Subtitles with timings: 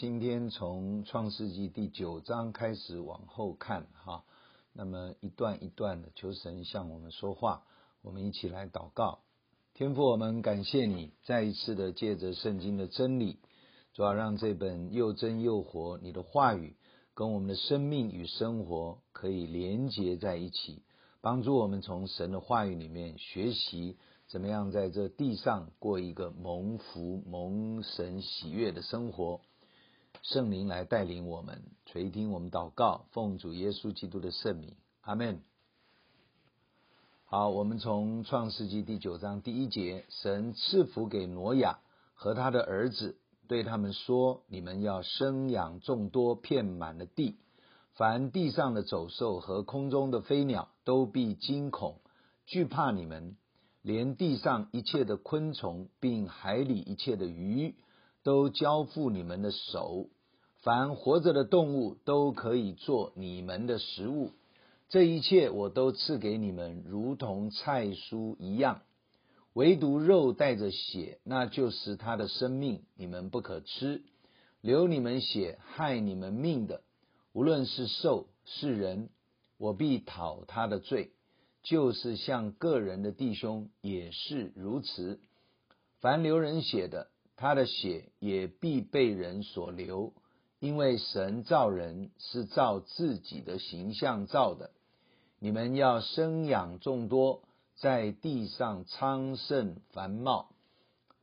[0.00, 4.22] 今天从创世纪第九章开始往后看哈，
[4.72, 7.64] 那么一段一段的求神向我们说话，
[8.00, 9.18] 我们一起来祷告。
[9.74, 13.40] 天父，我们感谢你再一次的借着圣经的真理，
[13.92, 16.76] 主要让这本又真又活你的话语
[17.14, 20.84] 跟我们的生命与生活可以连结在一起，
[21.20, 23.96] 帮助我们从神的话语里面学习。
[24.28, 29.40] 怎么样在这地上过一个蒙福、蒙神喜悦的生活？
[30.22, 35.40] 圣灵来带领我们，垂听我们祷告，奉主耶稣基督的圣名，阿门。
[37.24, 41.78] 好，我们从创世纪第九章第一节，神赐福给挪亚
[42.14, 47.36] 和他的儿子，对他们说：你们要生养众多，遍满了地，
[47.94, 52.00] 凡地上的走兽和空中的飞鸟，都必惊恐
[52.46, 53.36] 惧怕你们。
[53.80, 57.74] 连地上一切的昆虫，并海里一切的鱼，
[58.28, 60.10] 都交付你们的手。
[60.60, 64.32] 凡活着的动物，都可以做你们的食物。
[64.90, 68.82] 这一切我都赐给你们，如同菜蔬一样。
[69.54, 74.02] 唯独肉带着血，那就是他的生命，你们不可吃。
[74.60, 76.82] 流你们血、害你们命的，
[77.32, 79.08] 无论是兽是人，
[79.56, 81.12] 我必讨他的罪。
[81.62, 85.18] 就是像个人的弟兄也是如此，
[86.02, 87.08] 凡流人血的，
[87.40, 90.12] 他的血也必被人所流，
[90.58, 94.72] 因为神造人是照自己的形象造的。
[95.38, 97.44] 你们要生养众多，
[97.76, 100.50] 在地上昌盛繁茂。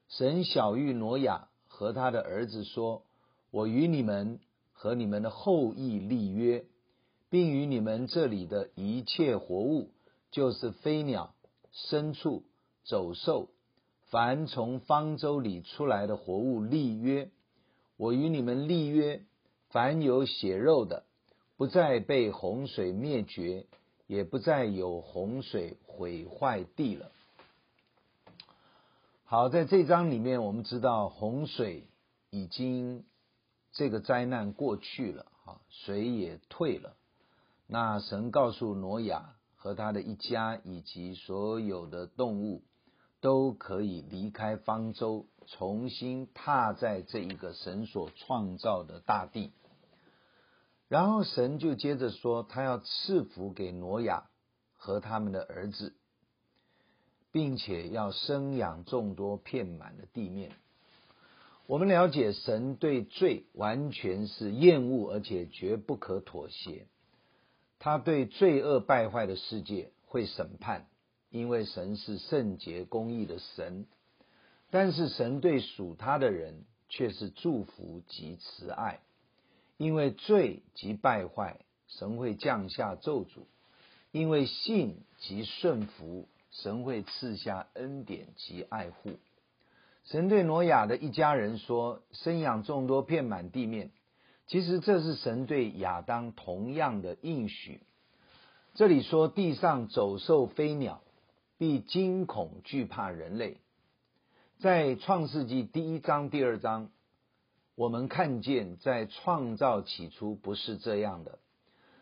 [0.08, 3.04] 神晓諭挪亚和他的儿子说
[3.52, 4.40] ：“我与你们
[4.72, 6.64] 和你们的后裔立约，
[7.30, 9.92] 并与你们这里的一切活物。”
[10.32, 11.36] 就是飞鸟、
[11.74, 12.44] 牲畜、
[12.86, 13.50] 走兽，
[14.16, 17.30] 凡从方舟里出来的活物立约。
[17.98, 19.26] 我与你们立约，
[19.72, 21.04] 凡有血肉的，
[21.58, 23.66] 不再被洪水灭绝，
[24.08, 27.12] 也不再有洪水毁坏地了。
[29.26, 31.84] 好，在这章里面，我们知道洪水
[32.30, 33.04] 已经
[33.74, 36.96] 这个灾难过去了，哈，水也退了。
[37.68, 39.36] 那神告诉挪亚。
[39.58, 42.62] 和他的一家以及所有的动物
[43.26, 49.52] 都可以离开方舟，重新踏在这一个神所创造的大地。
[50.90, 54.26] 然后神就接着说，他要赐福给挪亚
[54.76, 55.96] 和他们的儿子，
[57.32, 60.52] 并且要生养众多，遍满了地面。
[61.66, 66.86] 我们了解神对罪完全是厌恶，而且绝不可妥协。
[67.80, 70.86] 他对罪恶败坏的世界会审判，
[71.36, 73.86] 因为神是圣洁公义的神。
[74.72, 79.02] 但是神对属他的人却是祝福及慈爱，
[79.76, 83.42] 因为罪及败坏，神会降下咒诅；
[84.12, 89.12] 因为信及顺服，神会赐下恩典及爱护。
[90.06, 93.92] 神对挪亚的一家人说：“生养众多，遍满地面。”
[94.48, 97.82] 其实这是神对亚当同样的应许。
[98.74, 101.02] 这里说地上走兽飞鸟
[101.58, 103.58] 必惊恐惧怕人类。
[104.60, 106.90] 在创世纪第一章、第二章，
[107.76, 111.40] 我们看见在创造起初不是这样的。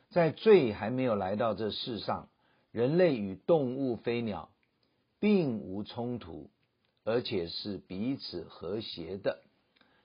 [0.09, 2.29] 在罪还没有来到这世上，
[2.71, 4.49] 人类与动物飞鸟
[5.19, 6.49] 并无冲突，
[7.03, 9.41] 而且是彼此和谐的。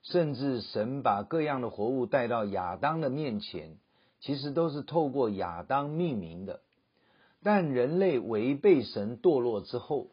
[0.03, 3.77] 甚至神把各样的活物带到亚当的面前，
[4.21, 6.61] 其实都是透过亚当命名的。
[7.43, 10.09] 但人类违背神堕落之后，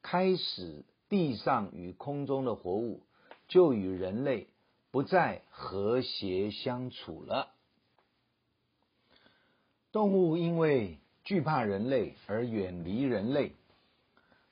[0.00, 3.00] 开始地上与空中的活物
[3.48, 4.46] 就与人类
[4.90, 7.48] 不再和谐相处了。
[9.92, 13.52] 动物因为惧怕人类而远离人类。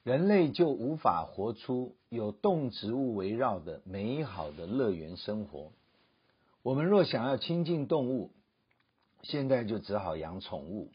[0.02, 5.72] 人类就无法活出有动植物围绕的美好的乐园生活。
[6.62, 8.30] 我们若想要亲近动物，
[9.22, 10.90] 现在就只好养宠物，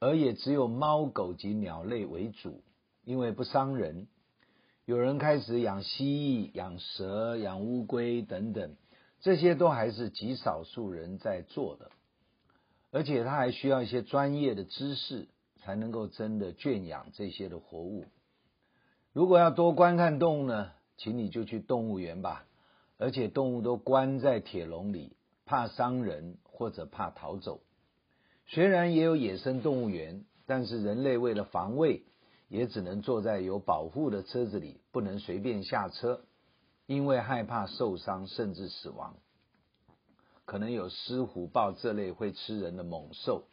[0.00, 2.62] 而也只有猫狗及鸟类为主，
[3.04, 4.06] 因为不伤人。
[4.84, 8.76] 有人开始养蜥蜴、养蛇、养乌龟等等，
[9.20, 11.90] 这些都还是极少数人在做的，
[12.90, 15.28] 而且他还需要一些专业的知识。
[15.60, 18.06] 才能够真的圈养这些的活物。
[19.12, 22.46] 如果要多观看动物呢，请你就去动物园吧。
[22.96, 27.60] 而且动物都关在铁笼里，怕伤人或者怕逃走。
[28.48, 32.04] 虽然也有野生动物园，但是人类为了防卫，
[32.48, 36.22] 也只能坐在有保护的车子里，不能随便下车。
[36.86, 39.18] 因为害怕受伤甚至死亡，
[40.46, 43.44] 可能有狮虎豹这类会吃人的猛兽。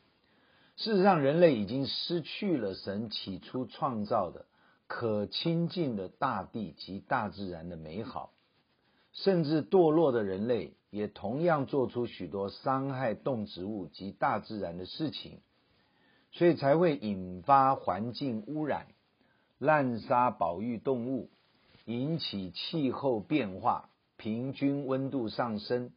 [0.78, 4.46] 事实上，人类已经失去了神起初创造的
[4.88, 8.32] 可亲近的大地及大自然的美好，
[9.12, 15.40] 甚至堕落的人类也同样做出许多伤害动植物及大自然的事情，
[16.32, 18.88] 所以才会引发环境污染、
[19.58, 21.30] 滥杀保育动物。
[21.84, 25.92] 引起气候变化，平均温度上升，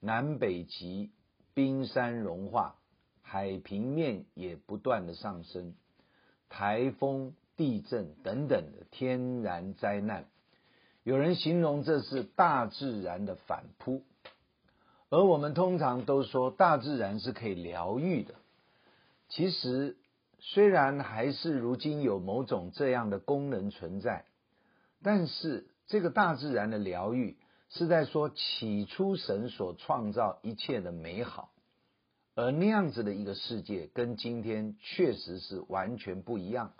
[0.00, 1.10] 南北极
[1.52, 2.76] 冰山融化，
[3.20, 5.74] 海平面也不断的上升，
[6.48, 10.24] 台风、地震等等的天然灾难，
[11.02, 14.02] 有人形容这是大自然的反扑，
[15.10, 18.36] 而我们通常都说大自然是可以疗愈的，
[19.28, 19.96] 其实
[20.38, 24.24] 虽然还是如今有某种这样的功能存在。
[25.02, 27.36] 但是，这个大自然的疗愈
[27.70, 31.50] 是在说起初神所创造一切的美好，
[32.34, 36.72] 而那样子的一个世界跟今天确实是完全不一样。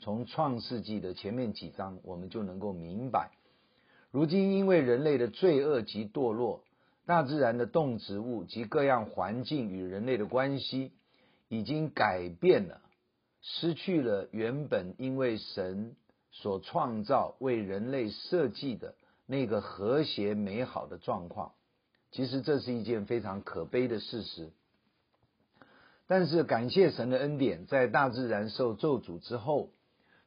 [0.00, 3.30] 从创世纪的前面几章，我们就能够明白，
[4.10, 6.64] 如今因为人类的罪恶及堕落，
[7.08, 10.92] 大自然的动植物及各样环境与人类的关系
[11.48, 12.82] 已经改变了，
[13.40, 15.96] 失去了原本因为神。
[16.30, 18.94] 所创造为人类设计的
[19.26, 21.54] 那个和谐美好的状况，
[22.12, 24.50] 其实这是一件非常可悲的事实。
[26.06, 29.70] 但是感谢神的恩典，在大自然受咒诅之后，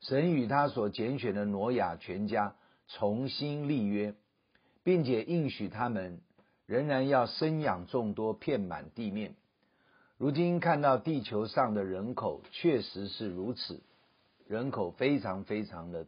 [0.01, 2.55] 神与他所拣选的挪亚全家
[2.87, 4.15] 重新立约，
[4.83, 6.19] 并且应许他们
[6.71, 9.35] 仍然要生养众多，遍满地面。
[10.17, 13.81] 如今看到地球上的人口确实是如此。
[14.47, 16.07] 人口非常非常的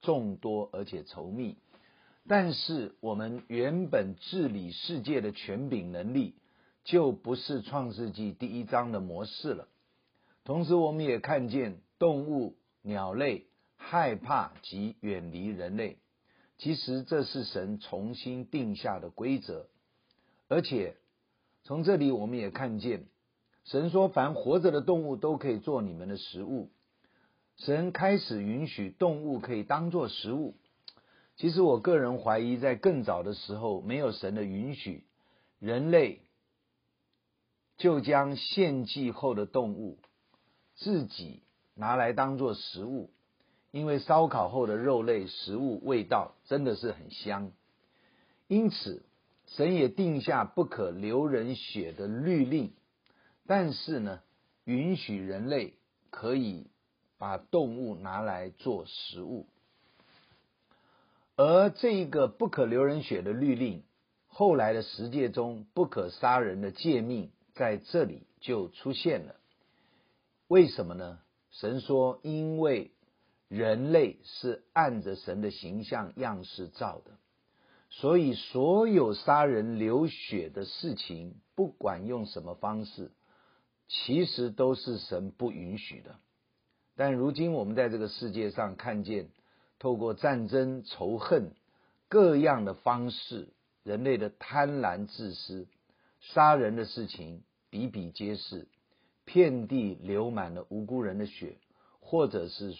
[0.00, 1.56] 众多，而且稠密，
[2.26, 6.34] 但是我们原本治理世界的权柄能力
[6.82, 9.68] 就不是创世纪第一章的模式了。
[10.42, 13.46] 同时，我们也看见动物、鸟类
[13.76, 15.98] 害怕及远离人类，
[16.58, 19.66] 其实这是神重新定下的规则。
[20.48, 20.96] 而且
[21.64, 23.06] 从这里我们也看见，
[23.64, 26.70] 神说：“凡活着的动物都可以做你们的食物。”
[27.58, 30.54] 神开始允许动物可以当做食物。
[31.36, 35.04] 其实我个人怀疑，在更早的时候，没有神的允许，
[35.58, 36.20] 人类
[37.76, 39.98] 就将献祭后的动物
[40.76, 41.42] 自己
[41.74, 43.10] 拿来当做食物，
[43.70, 47.52] 因为烧烤后的肉类食物味道真的是很香。
[48.46, 49.04] 因此，
[49.46, 52.72] 神也定下不可流人血的律令，
[53.46, 54.20] 但是呢，
[54.64, 55.74] 允许人类
[56.10, 56.66] 可以。
[57.20, 59.48] 把动物拿来做食物，
[61.34, 63.82] 而这一个不可流人血的律令，
[64.28, 69.34] 后来的十诫中不可杀人的诫命在这里就出现了。
[70.46, 71.18] 为什么呢？
[71.50, 72.92] 神说，因为
[73.48, 77.12] 人类是按着神的形象样式造的，
[77.90, 83.10] 所以所有杀人流血的事情，不管用什么方式，
[83.88, 86.16] 其实都是神不允许的。
[86.94, 89.30] 但如今我们在这个世界上看见，
[89.78, 91.52] 透过战争、仇恨
[92.08, 93.48] 各样的方式，
[93.82, 95.68] 人类的贪婪、自私、
[96.20, 98.68] 杀人的事情比比皆是，
[99.24, 101.56] 遍地流满了无辜人的血，
[102.00, 102.74] 或者是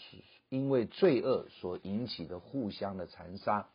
[0.48, 3.68] 因为罪恶所引起的互相的残杀。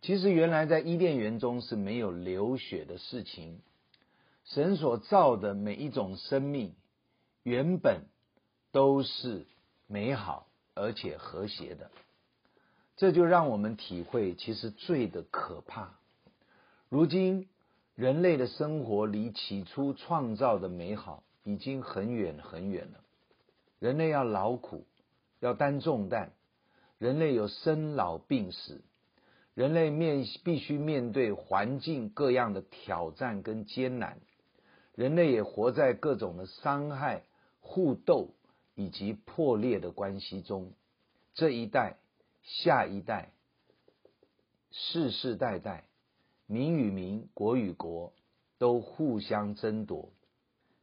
[0.00, 3.60] 其实原来在伊甸园中是没有流血的事情，
[4.44, 6.74] 神所造的每一种生命
[7.42, 8.02] 原本
[8.72, 9.46] 都是。
[9.86, 11.90] 美好而且和谐的，
[12.96, 15.98] 这就让我们体会其实罪的可怕。
[16.88, 17.48] 如今
[17.94, 23.00] 人类的生活离起初创造的美好已经很远很远了。
[23.78, 24.86] 人类要劳苦，
[25.44, 26.32] 要担重担，
[26.98, 28.82] 人类有生老病死，
[29.54, 34.18] 人类面必须面对环境各样的挑战跟艰难，
[34.94, 37.24] 人类也活在各种的伤害、
[37.60, 38.30] 互斗。
[38.76, 40.72] 以及破裂的关系中，
[41.34, 41.96] 这一代、
[42.42, 43.30] 下一代、
[44.72, 45.84] 世世代代，
[46.48, 48.12] 民与民、国与国
[48.58, 50.10] 都互相争夺。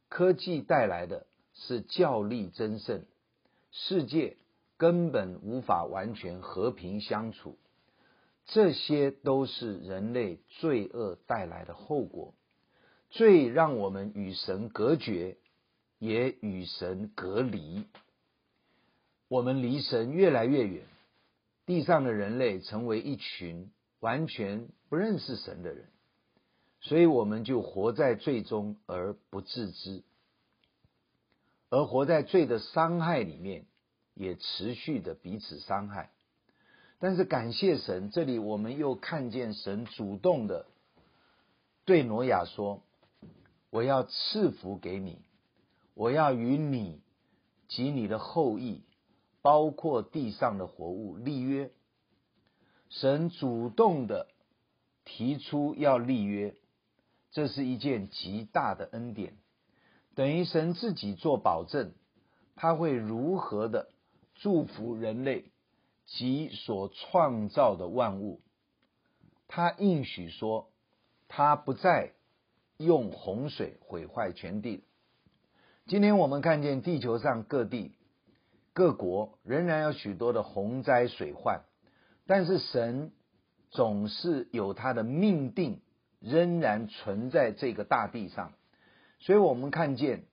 [0.08, 3.04] 科技带来的是较力争胜，
[3.70, 4.38] 世界
[4.82, 7.56] 根本无法完全和平相处。
[8.46, 12.34] 这些都是人类罪恶带来的后果。
[13.10, 15.36] 罪让我们与神隔绝。
[15.98, 17.84] 也与神隔离，
[19.28, 20.82] 我们离神越来越远。
[21.64, 23.70] 地上的人类成为一群
[24.00, 25.86] 完全不认识神的人，
[26.80, 30.02] 所以我们就活在罪中而不自知，
[31.70, 33.66] 而活在罪的伤害里面，
[34.14, 36.10] 也持续的彼此伤害。
[36.98, 40.66] 但是感谢神，这里我们又看见神主动的
[41.84, 42.82] 对挪亚说
[43.70, 45.18] ：“我要赐福给你，
[45.94, 47.00] 我要与你
[47.68, 48.82] 及你的后裔，
[49.40, 51.70] 包括地上的活物立约。”
[52.88, 54.28] 神主动的
[55.04, 56.54] 提出要立约，
[57.30, 59.38] 这是一件极大的恩典，
[60.14, 61.94] 等于神自己做保证，
[62.54, 63.88] 他会如何的
[64.34, 65.50] 祝福人类
[66.06, 68.40] 及所创造的万物。
[69.48, 70.70] 他应许说，
[71.28, 72.12] 他不再
[72.78, 74.84] 用洪水毁坏全地。
[75.86, 77.92] 今天我们看见地球上各地
[78.72, 81.62] 各国仍然有许多的洪灾水患。
[82.24, 83.12] 但是神
[83.70, 85.80] 总是有他的命定，
[86.20, 88.52] 仍然存在这个大地上，
[89.18, 90.24] 所以我们看见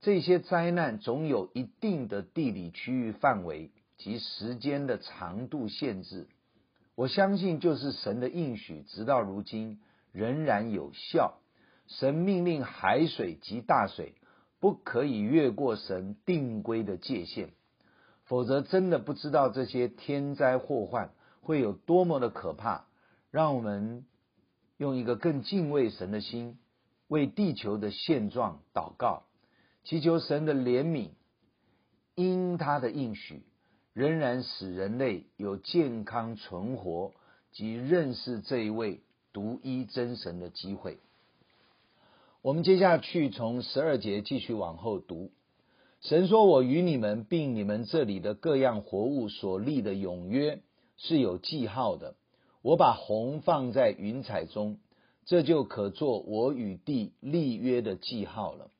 [0.00, 6.26] 这些灾难总有一定的地理区域范围及时间的长度限制。
[6.94, 9.80] 我相信就是神的应许，直到如今
[10.12, 11.38] 仍然有效。
[11.86, 14.14] 神命令海水及大水
[14.58, 17.50] 不可以越过神定规的界限，
[18.24, 21.10] 否则真的不知道这些天灾祸患。
[21.42, 22.84] 会有多么的可怕！
[23.30, 24.04] 让我们
[24.76, 26.58] 用一个更敬畏神的心，
[27.08, 29.24] 为地球的现状祷告，
[29.84, 31.08] 祈求神的怜悯，
[32.14, 33.42] 因他的应许，
[33.92, 37.12] 仍然使人类有健康存活
[37.52, 39.00] 及认识这一位
[39.32, 40.98] 独一真神的机会。
[42.42, 45.30] 我们接下去从十二节继续往后读。
[46.00, 50.62] 神说：“我与你们并你们这里的各样活物所立的永约。”
[51.02, 52.14] 是有记号的。
[52.60, 54.78] 我把红放在云彩中，
[55.24, 58.70] 这就可做我与地立约的记号了。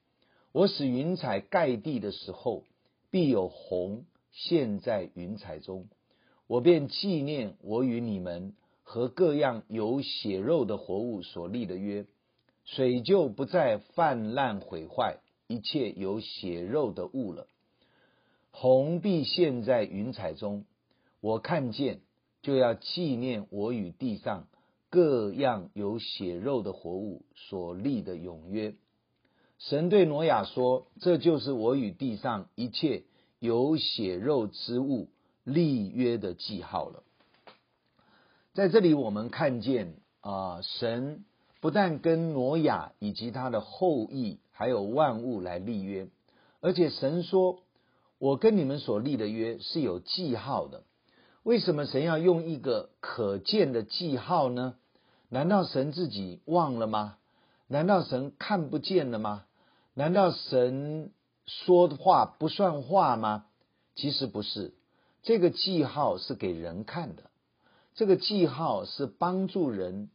[0.52, 2.64] 我使云彩盖地的时候，
[3.10, 5.88] 必有虹现在云彩中，
[6.46, 12.06] 我便纪念我与你们和各样有血肉的活物所立的约。
[12.64, 17.46] 水就不再泛滥毁坏一切有血肉的物了。
[18.50, 20.64] 虹必现在云彩中，
[21.20, 22.00] 我看见。
[22.42, 24.48] 就要纪念我与地上
[24.88, 28.74] 各样有血肉的活物所立的永约。
[29.60, 33.02] 神对挪亚说：“这就是我与地上一切
[33.38, 35.08] 有血肉之物
[35.44, 37.02] 立约的记号了。”
[38.54, 41.26] 在这里，我们看见啊，神
[41.60, 46.08] 不但跟挪亚以及他的后裔还有万物来立约，
[46.60, 47.58] 而且神说
[48.18, 50.84] ：“我跟你们所立的约是有记号的。”
[51.44, 54.76] 为什么神要用一个可见的记号呢？
[55.28, 57.18] 难道神自己忘了吗？
[57.66, 59.44] 难道神看不见了吗？
[60.00, 61.12] 难道神
[61.44, 63.44] 说的话不算话吗？
[63.94, 64.72] 其实不是，
[65.22, 67.24] 这个记号是给人看的，
[67.94, 70.08] 这个记号是帮助人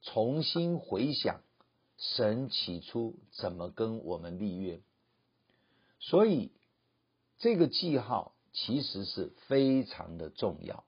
[0.00, 1.42] 重新回想
[1.98, 4.80] 神起初怎么跟我们立约，
[5.98, 6.50] 所以
[7.38, 8.32] 这个记号。
[8.58, 10.84] 其实是非常的重要。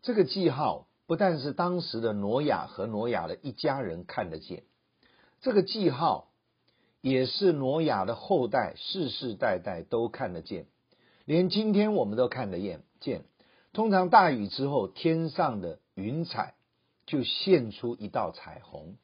[0.00, 4.64] 这个记号不但是当时的挪亚和挪亚的一家人看得见，
[5.42, 6.30] 这个记号
[7.00, 10.66] 也是挪亚的后代世世代代都看得见，
[11.24, 12.82] 连今天我们都看得见。
[13.00, 13.24] 见
[13.72, 16.54] 通常大雨之后，天上的云彩
[17.04, 18.96] 就现出一道彩虹。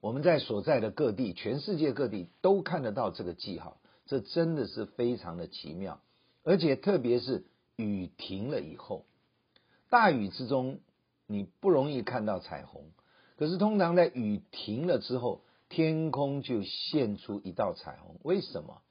[0.00, 3.78] 我们在所在的各地，全世界各地都看得到这个记号。
[4.04, 6.00] 这真的是非常的奇妙，
[6.42, 7.44] 而且特别是
[7.76, 9.06] 雨停了以后，
[9.90, 10.80] 大雨之中
[11.28, 12.90] 你不容易看到彩虹，
[13.36, 15.42] 可是通常在雨停了之后，
[15.74, 18.16] 天空就现出一道彩虹。
[18.22, 18.82] 为什么？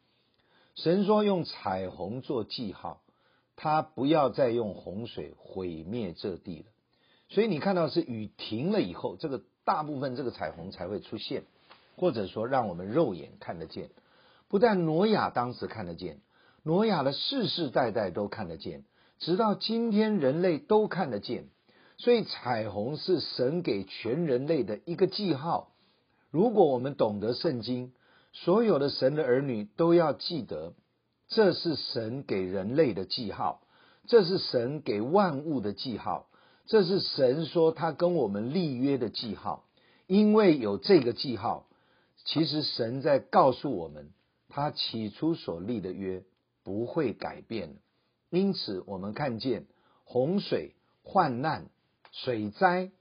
[0.73, 3.03] 神说用彩虹做记号，
[3.55, 6.65] 他不要再用洪水毁灭这地了。
[7.29, 11.43] 所以你看到是雨停了以后，这个大部分这个彩虹才会出现，
[11.97, 13.91] 或者说让我们肉眼看得见。
[14.47, 16.19] 不但挪亚当时看得见，
[16.63, 18.85] 挪亚的世世代代都看得见，
[19.19, 21.45] 直到今天人类都看得见。
[21.99, 25.70] 所以彩虹是神给全人类的一个记号。
[26.31, 27.91] 如果我们懂得圣经，
[28.33, 30.73] 所有的神的儿女都要记得，
[31.27, 33.61] 这是神给人类的记号，
[34.07, 36.27] 这是神给万物的记号，
[36.65, 39.65] 这是神说他跟我们立约的记号。
[40.07, 41.67] 因为有这个记号，
[42.25, 44.11] 其实神在告诉我们。
[44.53, 46.25] 他起初所立的约
[46.65, 47.77] 不会改变，
[48.29, 49.65] 因此我们看见
[50.03, 51.69] 洪水患难、
[52.11, 52.91] 水灾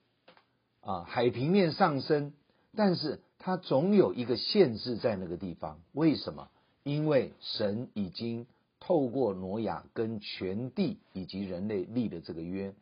[0.81, 2.33] 啊，海平面上升，
[2.77, 5.81] 但是它总有一个限制在那个地方。
[5.93, 6.49] 为什么？
[6.83, 8.47] 因为神已经
[8.81, 12.75] 透过挪亚跟全地以及人类立了这个约，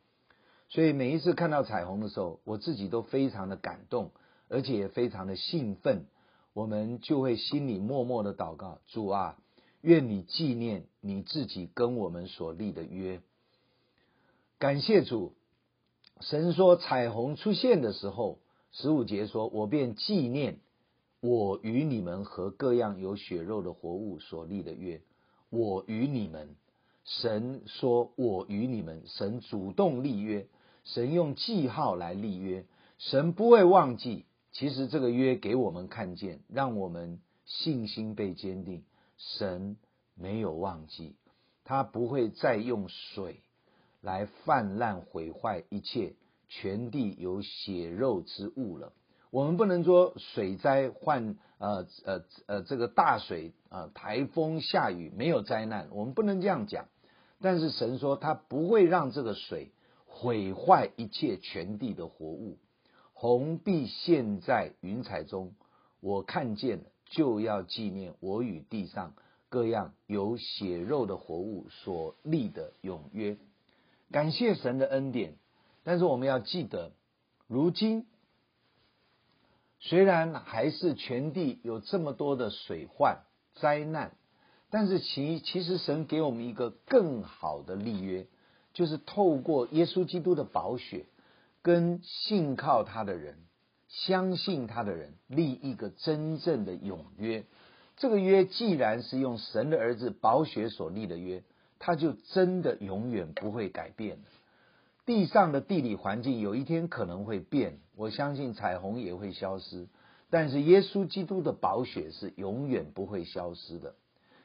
[0.68, 4.12] 所以每一次看到彩虹的时候，我自己都非常的感动，
[4.49, 6.07] 而且也非常的兴奋。
[6.52, 9.37] 我们就会心里默默的祷告：主啊，
[9.80, 13.21] 愿你纪念你自己跟我们所立的约。
[14.59, 15.35] 感谢主，
[16.21, 18.38] 神说彩虹出现的时候，
[18.80, 20.61] 十五节说：“我便纪念
[21.20, 25.02] 我与你们和各样有血肉的活物所立的约。”
[25.50, 26.54] 我与你们，
[27.04, 30.47] 神说：“我与你们。”神主动立约，
[30.85, 32.66] 神用记号来立约，
[32.99, 34.26] 神不会忘记。
[34.52, 38.85] 其实这个约给我们看见，让我们信心被坚定。
[39.16, 39.76] 神
[40.14, 41.16] 没有忘记，
[41.64, 43.40] 他不会再用水。
[44.00, 46.14] 来泛滥毁坏一切
[46.49, 48.93] 全地有血肉之物了。
[49.31, 56.87] 我们不能说水灾换呃呃呃这个大水啊、呃、台风下雨没有灾难，我们不能这样讲。
[57.40, 59.71] 但是神说他不会让这个水
[60.07, 62.59] 毁坏一切全地的活物。
[63.12, 65.52] 红地现在云彩中，
[66.00, 69.14] 我看见了，就要纪念我与地上
[69.49, 73.37] 各样有血肉的活物所立的永约。
[74.11, 75.35] 感谢神的恩典，
[75.88, 76.92] 但是我们要记得，
[77.47, 78.04] 如今
[79.80, 83.21] 虽然还是全地有这么多的水患
[83.54, 84.12] 灾难，
[84.68, 88.26] 但是其其实神给我们一个更好的立约，
[88.75, 91.07] 就是透过耶稣基督的宝血，
[91.62, 93.38] 跟信靠他的人、
[93.88, 97.46] 相信他的人立一个真正的永约。
[97.96, 101.42] 这个约既然是用神的儿子宝血所立的约。
[101.81, 104.24] 它就真的永远不会改变了。
[105.09, 109.88] 地上的地理环境有一天可能会变，我相信彩虹也会消失，
[110.29, 113.94] 但是耶稣基督的宝血是永远不会消失的。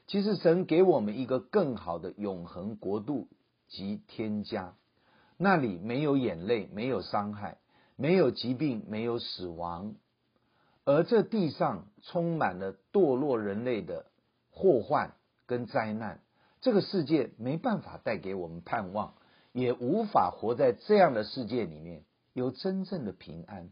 [0.07, 3.27] 其实神给我们一个更好的永恒国度
[3.67, 4.75] 及天家，
[5.35, 7.57] 那里没有眼泪，没有伤害，
[7.97, 9.95] 没有疾病，没有死亡，
[10.85, 14.05] 而这地上充满了堕落人类的
[14.49, 16.21] 祸患跟灾难。
[16.61, 19.15] 这个世界没办法带给我们盼望，
[19.53, 23.69] 也无法活在这样的世界里面有真正的平安。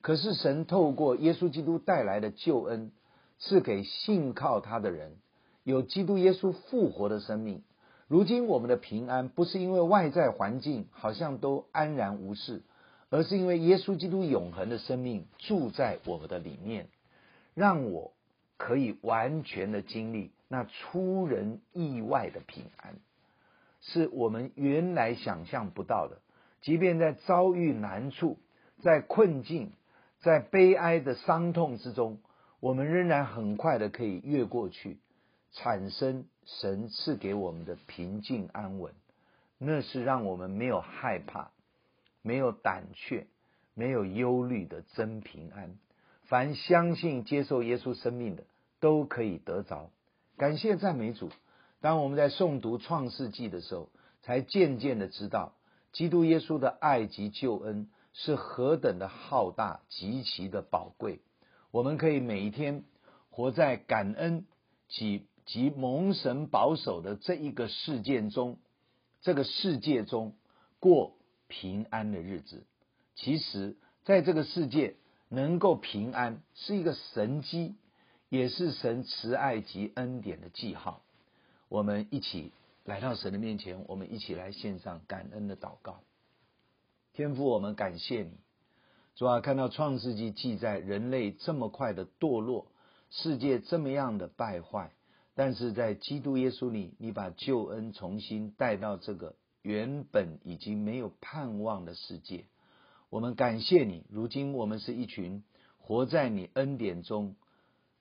[0.00, 2.92] 可是神透过耶稣基督带来的救恩，
[3.38, 5.16] 赐给信靠他的人
[5.64, 7.62] 有基督耶稣复活的生命。
[8.08, 12.62] 如今我们的平安不是因为外在环境好像都安然无事，
[13.10, 16.88] 而是因为耶稣基督永恒的生命住在我们的里面，
[17.54, 18.12] 让我
[18.56, 20.30] 可以完全的经历。
[20.46, 22.94] 那出人意外的平安，
[23.92, 26.20] 是我们原来想象不到的。
[26.60, 28.38] 即便在遭遇难处、
[28.82, 29.72] 在困境、
[30.20, 32.18] 在悲哀的伤痛之中，
[32.58, 34.98] 我们仍然很快的可以越过去，
[35.52, 38.92] 产生神赐给我们的平静安稳。
[39.58, 41.50] 那是让我们没有害怕、
[42.22, 43.26] 没有胆怯、
[43.74, 45.76] 没有忧虑的真平安。
[46.24, 48.42] 凡相信接受耶稣生命的，
[48.80, 49.90] 都可以得着。
[50.36, 51.30] 感谢赞美主。
[51.86, 53.90] 当我们在诵读创世纪的时候，
[54.22, 55.54] 才渐渐的知道，
[55.92, 61.20] 基督耶稣的爱及救恩是何等的浩大、极其的宝贵。
[61.70, 62.82] 我们可以每一天
[63.30, 64.46] 活在感恩
[64.88, 68.58] 及及蒙神保守的这一个事件中，
[69.20, 70.34] 这个世界中
[70.80, 72.66] 过平安的日子。
[73.14, 74.96] 其实，在这个世界
[75.28, 77.76] 能够平安，是一个神迹。
[78.28, 81.04] 也是神慈爱及恩典的记号。
[81.68, 82.52] 我们一起
[82.84, 86.00] 来到神的面前，我们一起来献上感恩的祷告。
[87.12, 88.32] 天父，我们感谢你，
[89.14, 92.66] 主啊，看到创世纪记载人类这么快的堕落，
[93.10, 94.92] 世界这么样的败坏，
[95.34, 102.44] 但是在基督耶稣里，你把救恩重新带到这个原本已经没有盼望的世界。
[103.10, 105.42] 我们感谢你，如今我们是一群
[105.78, 107.36] 活在你恩典中。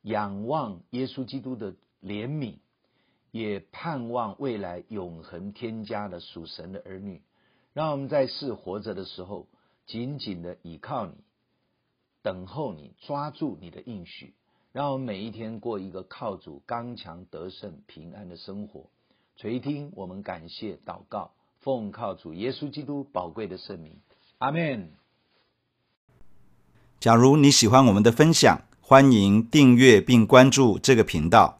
[0.02, 2.58] 仰望耶稣基督的怜悯，
[3.36, 7.22] 也盼望未来永恒添加的属神的儿女。
[7.74, 9.50] 让我们在世活着的时候，
[9.86, 11.16] 紧紧的倚靠你，
[12.22, 14.34] 等候你，抓住你的应许。
[14.72, 18.86] 让我们每一天过一个靠主刚强得胜平安的生活。
[19.36, 23.98] 垂听我们感谢祷告，奉靠主耶稣基督宝贵的圣名，
[24.38, 24.92] 阿门。
[27.02, 31.60] 假如你喜欢我们的分享，欢迎订阅并关注这个频道。